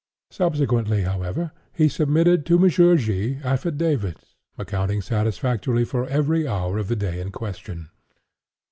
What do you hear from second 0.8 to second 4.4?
however, he submitted to Monsieur G——, affidavits,